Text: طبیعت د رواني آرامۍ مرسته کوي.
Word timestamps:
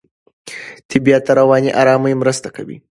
طبیعت 0.89 1.23
د 1.27 1.29
رواني 1.39 1.71
آرامۍ 1.81 2.13
مرسته 2.21 2.47
کوي. 2.55 2.77